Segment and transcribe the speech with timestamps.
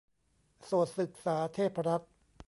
[0.65, 2.11] โสตศึกษาเทพรัตน์